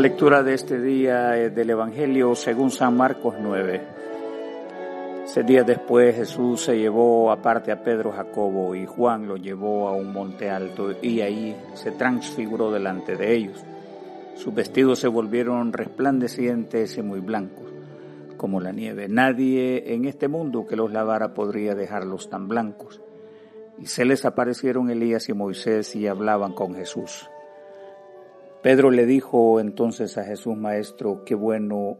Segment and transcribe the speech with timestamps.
[0.00, 3.82] Lectura de este día es del Evangelio según San Marcos 9.
[5.24, 9.92] Ese día después Jesús se llevó aparte a Pedro, Jacobo y Juan, lo llevó a
[9.92, 13.62] un monte alto y ahí se transfiguró delante de ellos.
[14.36, 17.70] Sus vestidos se volvieron resplandecientes y muy blancos,
[18.38, 19.06] como la nieve.
[19.06, 23.02] Nadie en este mundo que los lavara podría dejarlos tan blancos.
[23.78, 27.28] Y se les aparecieron Elías y Moisés y hablaban con Jesús.
[28.62, 31.98] Pedro le dijo entonces a Jesús, Maestro, qué bueno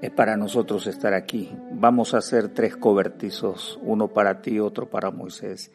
[0.00, 1.50] es para nosotros estar aquí.
[1.72, 5.72] Vamos a hacer tres cobertizos, uno para ti, otro para Moisés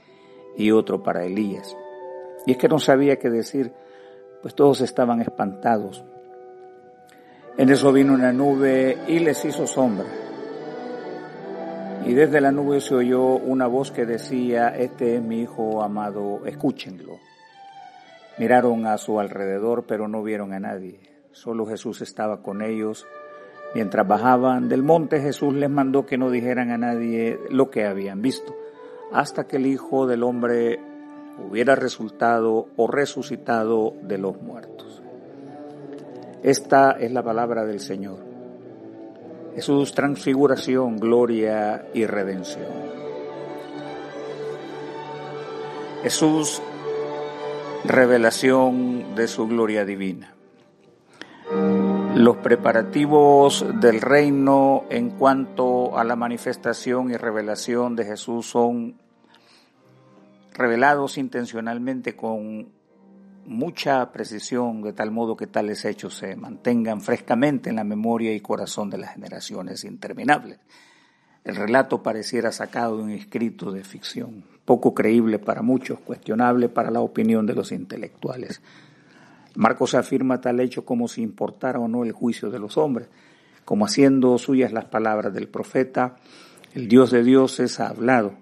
[0.58, 1.76] y otro para Elías.
[2.46, 3.74] Y es que no sabía qué decir,
[4.42, 6.04] pues todos estaban espantados.
[7.58, 10.08] En eso vino una nube y les hizo sombra.
[12.06, 16.42] Y desde la nube se oyó una voz que decía, este es mi hijo amado,
[16.46, 17.20] escúchenlo.
[18.38, 21.00] Miraron a su alrededor, pero no vieron a nadie.
[21.32, 23.06] Solo Jesús estaba con ellos.
[23.76, 28.22] Mientras bajaban del monte, Jesús les mandó que no dijeran a nadie lo que habían
[28.22, 28.56] visto,
[29.12, 30.80] hasta que el Hijo del Hombre
[31.40, 35.02] hubiera resultado o resucitado de los muertos.
[36.44, 38.20] Esta es la palabra del Señor.
[39.56, 42.94] Jesús, transfiguración, gloria y redención.
[46.02, 46.62] Jesús
[47.86, 50.34] revelación de su gloria divina.
[52.16, 58.96] Los preparativos del reino en cuanto a la manifestación y revelación de Jesús son
[60.54, 62.72] revelados intencionalmente con
[63.46, 68.40] mucha precisión, de tal modo que tales hechos se mantengan frescamente en la memoria y
[68.40, 70.60] corazón de las generaciones interminables.
[71.44, 76.90] El relato pareciera sacado de un escrito de ficción, poco creíble para muchos, cuestionable para
[76.90, 78.62] la opinión de los intelectuales.
[79.56, 83.10] Marcos afirma tal hecho como si importara o no el juicio de los hombres,
[83.66, 86.16] como haciendo suyas las palabras del profeta,
[86.74, 88.36] el Dios de dioses ha hablado,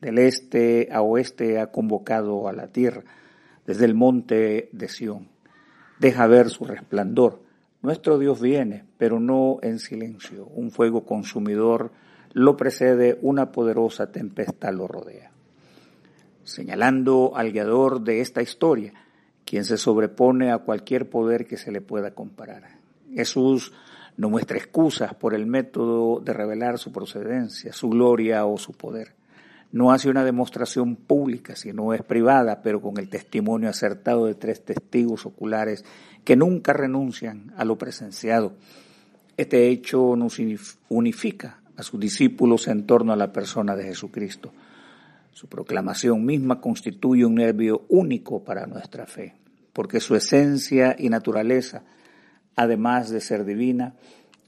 [0.00, 3.04] del este a oeste ha convocado a la tierra,
[3.66, 5.28] desde el monte de Sión.
[5.98, 7.42] Deja ver su resplandor.
[7.82, 10.46] Nuestro Dios viene, pero no en silencio.
[10.46, 11.92] Un fuego consumidor
[12.36, 15.30] lo precede una poderosa tempestad lo rodea.
[16.44, 18.92] Señalando al guiador de esta historia,
[19.46, 22.76] quien se sobrepone a cualquier poder que se le pueda comparar.
[23.10, 23.72] Jesús
[24.18, 29.14] no muestra excusas por el método de revelar su procedencia, su gloria o su poder.
[29.72, 34.62] No hace una demostración pública, sino es privada, pero con el testimonio acertado de tres
[34.62, 35.86] testigos oculares
[36.22, 38.52] que nunca renuncian a lo presenciado.
[39.38, 40.38] Este hecho nos
[40.90, 44.52] unifica a sus discípulos en torno a la persona de Jesucristo.
[45.32, 49.34] Su proclamación misma constituye un nervio único para nuestra fe,
[49.72, 51.82] porque su esencia y naturaleza,
[52.54, 53.94] además de ser divina,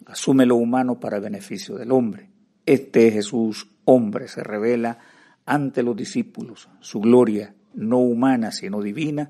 [0.07, 2.31] asume lo humano para beneficio del hombre.
[2.65, 4.99] Este Jesús, hombre, se revela
[5.45, 6.69] ante los discípulos.
[6.81, 9.29] Su gloria, no humana, sino divina,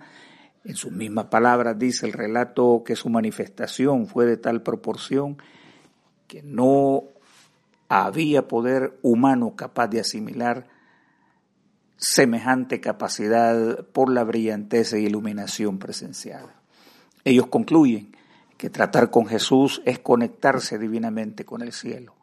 [0.64, 5.38] en sus mismas palabras dice el relato que su manifestación fue de tal proporción
[6.26, 7.04] que no
[7.88, 10.66] había poder humano capaz de asimilar
[11.96, 16.46] semejante capacidad por la brillantez e iluminación presencial.
[17.24, 18.16] Ellos concluyen
[18.56, 22.14] que tratar con Jesús es conectarse divinamente con el cielo.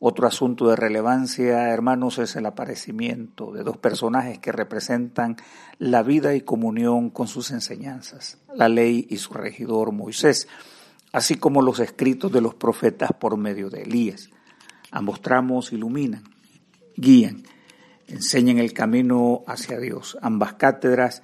[0.00, 5.36] Otro asunto de relevancia, hermanos, es el aparecimiento de dos personajes que representan
[5.78, 10.48] la vida y comunión con sus enseñanzas, la ley y su regidor Moisés,
[11.12, 14.28] así como los escritos de los profetas por medio de Elías.
[14.92, 16.22] Ambos tramos iluminan,
[16.96, 17.44] guían,
[18.08, 20.18] enseñan el camino hacia Dios.
[20.20, 21.22] Ambas cátedras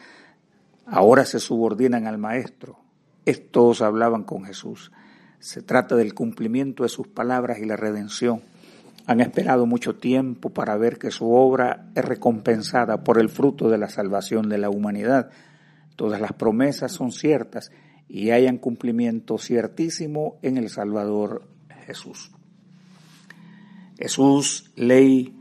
[0.86, 2.78] ahora se subordinan al Maestro.
[3.26, 4.90] Estos hablaban con Jesús.
[5.38, 8.40] Se trata del cumplimiento de sus palabras y la redención.
[9.06, 13.76] Han esperado mucho tiempo para ver que su obra es recompensada por el fruto de
[13.76, 15.28] la salvación de la humanidad.
[15.94, 17.70] Todas las promesas son ciertas
[18.08, 21.46] y hayan cumplimiento ciertísimo en el Salvador
[21.84, 22.30] Jesús.
[23.98, 25.36] Jesús, ley,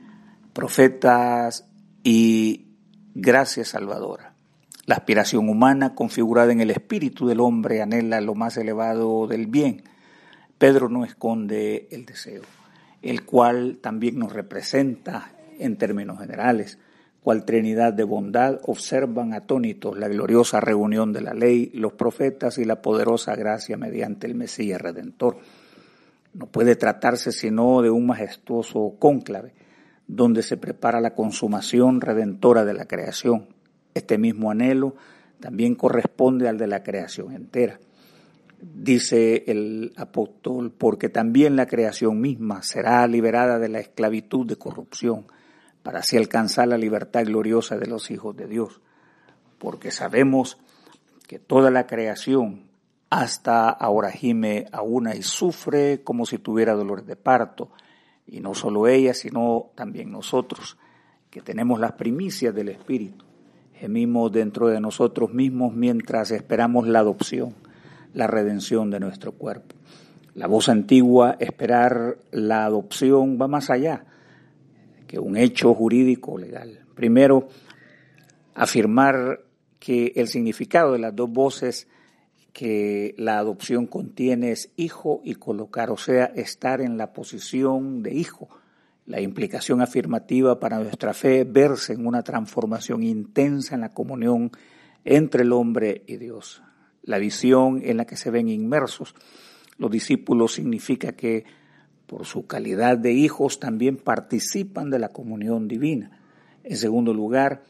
[0.54, 1.70] profetas
[2.04, 2.68] y
[3.14, 4.34] gracia salvadora.
[4.86, 9.84] La aspiración humana configurada en el espíritu del hombre anhela lo más elevado del bien.
[10.58, 12.44] Pedro no esconde el deseo,
[13.02, 16.80] el cual también nos representa en términos generales,
[17.22, 22.66] cual Trinidad de bondad observan atónitos la gloriosa reunión de la ley, los profetas y
[22.66, 25.38] la poderosa gracia mediante el Mesías Redentor.
[26.34, 29.54] No puede tratarse sino de un majestuoso cónclave,
[30.08, 33.48] donde se prepara la consumación redentora de la creación.
[33.94, 34.96] Este mismo anhelo
[35.40, 37.80] también corresponde al de la creación entera.
[38.60, 45.28] dice el apóstol, porque también la creación misma será liberada de la esclavitud de corrupción,
[45.84, 48.82] para así alcanzar la libertad gloriosa de los hijos de Dios.
[49.58, 50.58] Porque sabemos
[51.28, 52.67] que toda la creación
[53.10, 57.72] hasta ahora gime a una y sufre como si tuviera dolores de parto,
[58.26, 60.78] y no solo ella, sino también nosotros,
[61.30, 63.26] que tenemos las primicias del Espíritu.
[63.74, 67.54] Gemimos dentro de nosotros mismos mientras esperamos la adopción,
[68.14, 69.76] la redención de nuestro cuerpo.
[70.34, 74.06] La voz antigua, esperar la adopción, va más allá
[75.08, 76.86] que un hecho jurídico legal.
[76.96, 77.48] Primero,
[78.54, 79.42] afirmar
[79.80, 81.88] que el significado de las dos voces
[82.58, 88.16] que la adopción contiene es hijo y colocar, o sea, estar en la posición de
[88.16, 88.50] hijo.
[89.06, 94.50] La implicación afirmativa para nuestra fe verse en una transformación intensa en la comunión
[95.06, 96.64] entre el hombre y Dios.
[97.04, 99.14] La visión en la que se ven inmersos
[99.78, 101.46] los discípulos significa que
[102.08, 106.20] por su calidad de hijos también participan de la comunión divina.
[106.64, 107.62] En segundo lugar,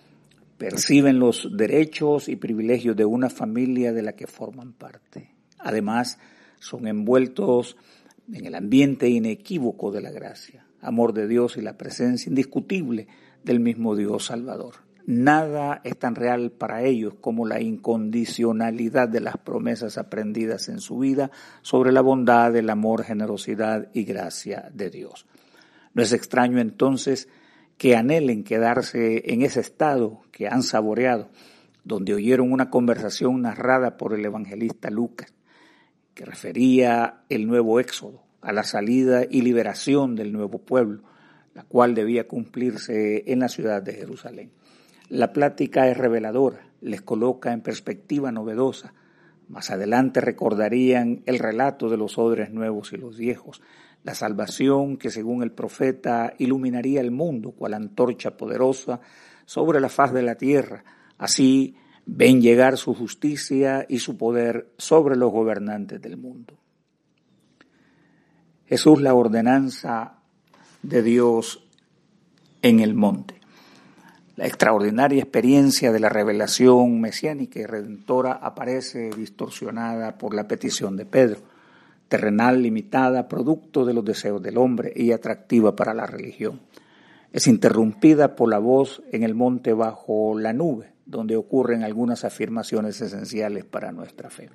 [0.58, 5.32] perciben los derechos y privilegios de una familia de la que forman parte.
[5.60, 6.20] Además,
[6.60, 7.78] son envueltos
[8.32, 13.08] en el ambiente inequívoco de la gracia, amor de Dios y la presencia indiscutible
[13.44, 14.88] del mismo Dios Salvador.
[15.06, 21.00] Nada es tan real para ellos como la incondicionalidad de las promesas aprendidas en su
[21.00, 21.32] vida
[21.62, 25.26] sobre la bondad, el amor, generosidad y gracia de Dios.
[25.94, 27.30] No es extraño entonces
[27.78, 31.30] que anhelen quedarse en ese estado que han saboreado,
[31.84, 35.34] donde oyeron una conversación narrada por el evangelista Lucas,
[36.14, 41.04] que refería el nuevo éxodo, a la salida y liberación del nuevo pueblo,
[41.54, 44.52] la cual debía cumplirse en la ciudad de Jerusalén.
[45.10, 48.94] La plática es reveladora, les coloca en perspectiva novedosa.
[49.48, 53.62] Más adelante recordarían el relato de los odres nuevos y los viejos,
[54.08, 59.02] la salvación que según el profeta iluminaría el mundo cual antorcha poderosa
[59.46, 60.86] sobre la faz de la tierra.
[61.18, 61.76] Así
[62.06, 66.54] ven llegar su justicia y su poder sobre los gobernantes del mundo.
[68.66, 70.20] Jesús la ordenanza
[70.84, 71.68] de Dios
[72.62, 73.42] en el monte.
[74.38, 81.06] La extraordinaria experiencia de la revelación mesiánica y redentora aparece distorsionada por la petición de
[81.06, 81.57] Pedro
[82.08, 86.62] terrenal limitada, producto de los deseos del hombre y atractiva para la religión.
[87.34, 93.02] Es interrumpida por la voz en el monte bajo la nube, donde ocurren algunas afirmaciones
[93.02, 94.50] esenciales para nuestra fe.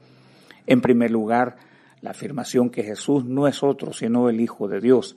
[0.67, 1.57] En primer lugar,
[2.01, 5.17] la afirmación que Jesús no es otro sino el Hijo de Dios.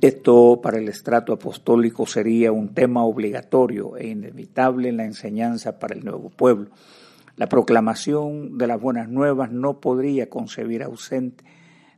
[0.00, 5.94] Esto para el estrato apostólico sería un tema obligatorio e inevitable en la enseñanza para
[5.94, 6.70] el nuevo pueblo.
[7.36, 11.44] La proclamación de las buenas nuevas no podría concebir ausente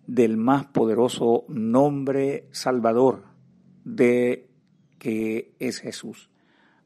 [0.06, 3.24] del más poderoso nombre salvador
[3.84, 4.48] de
[4.98, 6.30] que es Jesús.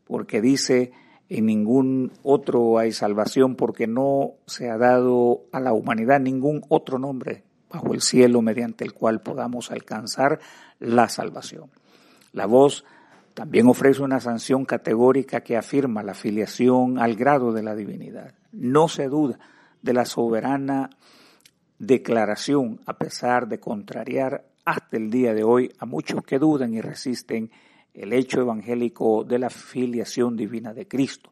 [0.04, 0.92] Porque dice,
[1.28, 6.98] en ningún otro hay salvación porque no se ha dado a la humanidad ningún otro
[6.98, 10.40] nombre bajo el cielo mediante el cual podamos alcanzar
[10.78, 11.70] la salvación.
[12.32, 12.84] La voz
[13.34, 18.34] también ofrece una sanción categórica que afirma la filiación al grado de la divinidad.
[18.52, 19.38] No se duda
[19.82, 20.90] de la soberana
[21.78, 26.80] declaración, a pesar de contrariar hasta el día de hoy a muchos que dudan y
[26.80, 27.50] resisten
[27.94, 31.30] el hecho evangélico de la filiación divina de Cristo.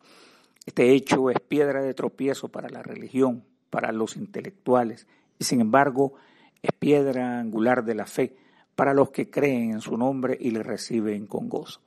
[0.65, 5.07] Este hecho es piedra de tropiezo para la religión, para los intelectuales,
[5.39, 6.15] y sin embargo
[6.63, 8.37] es piedra angular de la fe
[8.75, 11.81] para los que creen en su nombre y le reciben con gozo.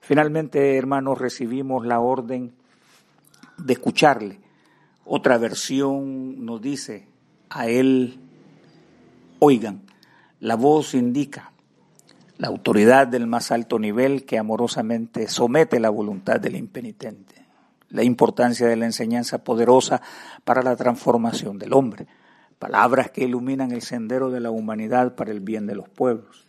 [0.00, 2.52] Finalmente, hermanos, recibimos la orden
[3.58, 4.40] de escucharle.
[5.06, 7.06] Otra versión nos dice,
[7.50, 8.18] a él
[9.38, 9.82] oigan.
[10.40, 11.52] La voz indica
[12.36, 17.46] la autoridad del más alto nivel que amorosamente somete la voluntad del impenitente.
[17.90, 20.02] La importancia de la enseñanza poderosa
[20.44, 22.08] para la transformación del hombre.
[22.58, 26.48] Palabras que iluminan el sendero de la humanidad para el bien de los pueblos.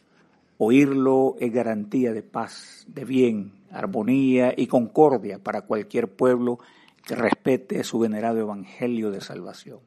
[0.57, 6.59] Oírlo es garantía de paz, de bien, armonía y concordia para cualquier pueblo
[7.05, 9.79] que respete su venerado evangelio de salvación.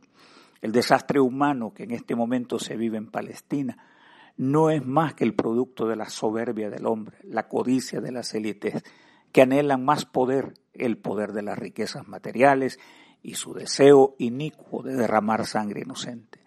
[0.60, 3.78] El desastre humano que en este momento se vive en Palestina
[4.36, 8.34] no es más que el producto de la soberbia del hombre, la codicia de las
[8.34, 8.82] élites
[9.32, 12.78] que anhelan más poder, el poder de las riquezas materiales
[13.22, 16.40] y su deseo inicuo de derramar sangre inocente.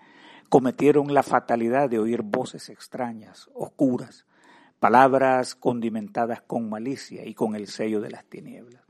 [0.49, 4.25] Cometieron la fatalidad de oír voces extrañas, oscuras,
[4.79, 8.81] palabras condimentadas con malicia y con el sello de las tinieblas.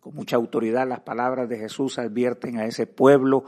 [0.00, 3.44] Con mucha autoridad las palabras de Jesús advierten a ese pueblo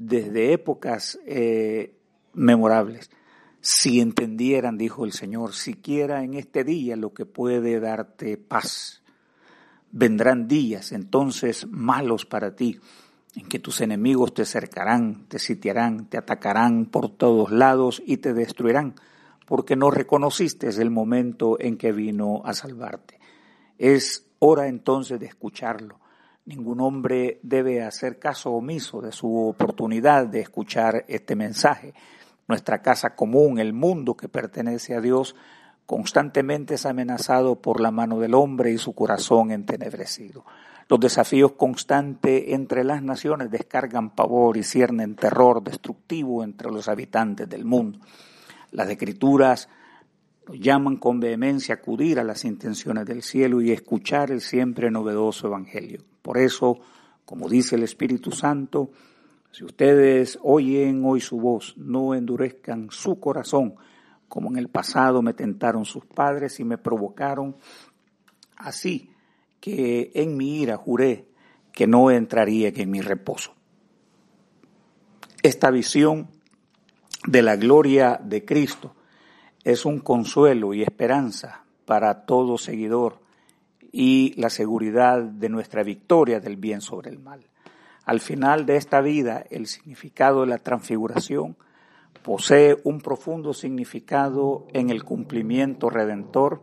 [0.00, 1.94] desde épocas eh,
[2.32, 3.10] memorables.
[3.60, 9.02] Si entendieran, dijo el Señor, siquiera en este día lo que puede darte paz.
[9.92, 12.80] Vendrán días entonces malos para ti,
[13.36, 18.32] en que tus enemigos te cercarán, te sitiarán, te atacarán por todos lados y te
[18.32, 18.94] destruirán,
[19.46, 23.20] porque no reconociste el momento en que vino a salvarte.
[23.76, 26.00] Es hora entonces de escucharlo.
[26.50, 31.94] Ningún hombre debe hacer caso omiso de su oportunidad de escuchar este mensaje.
[32.48, 35.36] Nuestra casa común, el mundo que pertenece a Dios,
[35.86, 40.44] constantemente es amenazado por la mano del hombre y su corazón entenebrecido.
[40.88, 47.48] Los desafíos constantes entre las naciones descargan pavor y ciernen terror destructivo entre los habitantes
[47.48, 48.00] del mundo.
[48.72, 49.68] Las escrituras
[50.48, 55.46] llaman con vehemencia a acudir a las intenciones del cielo y escuchar el siempre novedoso
[55.46, 56.09] Evangelio.
[56.22, 56.78] Por eso,
[57.24, 58.90] como dice el Espíritu Santo,
[59.52, 63.74] si ustedes oyen hoy su voz, no endurezcan su corazón,
[64.28, 67.56] como en el pasado me tentaron sus padres y me provocaron
[68.56, 69.10] así
[69.58, 71.26] que en mi ira juré
[71.72, 73.54] que no entraría en mi reposo.
[75.42, 76.28] Esta visión
[77.26, 78.94] de la gloria de Cristo
[79.64, 83.19] es un consuelo y esperanza para todo seguidor
[83.92, 87.46] y la seguridad de nuestra victoria del bien sobre el mal.
[88.04, 91.56] Al final de esta vida, el significado de la transfiguración
[92.22, 96.60] posee un profundo significado en el cumplimiento redentor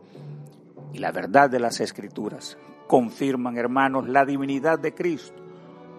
[0.92, 2.56] y la verdad de las escrituras,
[2.86, 5.42] confirman, hermanos, la divinidad de Cristo,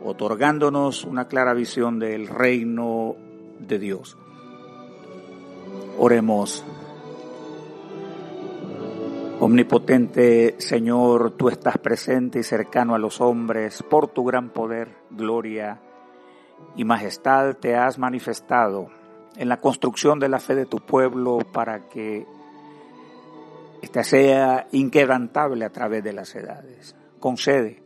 [0.04, 3.16] otorgándonos una clara visión del reino
[3.60, 4.18] de Dios.
[5.98, 6.66] Oremos.
[9.42, 15.80] Omnipotente Señor, tú estás presente y cercano a los hombres por tu gran poder, gloria
[16.76, 18.90] y majestad te has manifestado
[19.38, 22.28] en la construcción de la fe de tu pueblo para que
[23.82, 26.98] esta sea inquebrantable a través de las edades.
[27.22, 27.82] Concede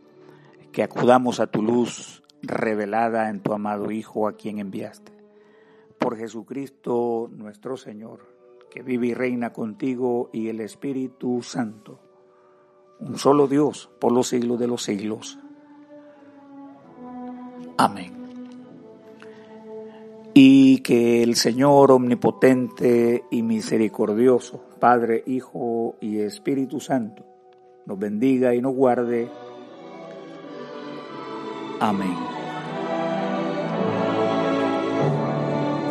[0.72, 5.12] que acudamos a tu luz revelada en tu amado Hijo a quien enviaste.
[6.00, 8.33] Por Jesucristo nuestro Señor,
[8.74, 12.00] que vive y reina contigo y el Espíritu Santo,
[12.98, 15.38] un solo Dios por los siglos de los siglos.
[17.78, 18.24] Amén
[20.34, 27.24] y que el Señor omnipotente y misericordioso, Padre, Hijo y Espíritu Santo,
[27.86, 29.28] nos bendiga y nos guarde.
[31.78, 32.33] Amén.